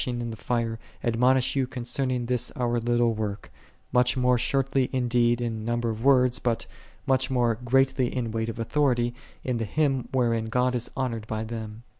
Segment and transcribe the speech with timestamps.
[0.07, 3.51] ing in the fire, admonish you concerning this our little work,
[3.93, 6.65] much more shortly indeed in number of words, but
[7.05, 11.43] much more greatly in weight of authority, in the Hymn wherein God is honored by
[11.43, 11.83] them.